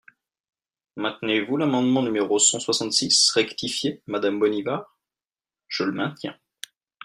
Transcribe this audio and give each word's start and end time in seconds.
Maintenez-vous 0.95 1.57
l’amendement 1.57 2.01
numéro 2.01 2.39
cent 2.39 2.59
soixante-six 2.59 3.29
rectifié, 3.35 4.01
madame 4.07 4.39
Bonnivard? 4.39 4.97
Je 5.67 5.83
le 5.83 5.91
maintiens. 5.91 6.35